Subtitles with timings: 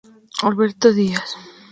[0.47, 1.29] Alberto Díaz.